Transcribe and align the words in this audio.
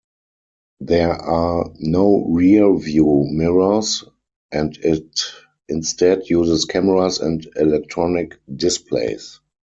There 0.79 1.11
are 1.11 1.71
no 1.77 2.25
rear 2.25 2.75
view 2.79 3.27
mirrors 3.29 4.03
and 4.51 4.75
it 4.81 5.19
instead 5.69 6.27
uses 6.27 6.65
cameras 6.65 7.19
and 7.19 7.47
electronic 7.55 8.39
displays. 8.51 9.39